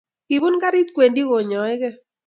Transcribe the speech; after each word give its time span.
Kipun 0.27 0.55
garit 0.63 0.89
kwendi 0.95 1.21
konyaigei 1.29 1.95